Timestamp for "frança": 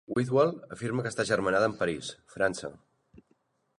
2.37-2.73